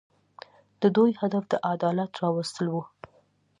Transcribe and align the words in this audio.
د 0.81 0.83
دوی 0.95 1.11
هدف 1.21 1.43
د 1.51 1.53
عدالت 1.71 2.11
راوستل 2.23 2.65
وو. 2.69 2.83